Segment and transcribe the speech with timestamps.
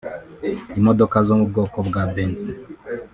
[0.79, 2.43] imodoka zo mu bwoko bwa Benz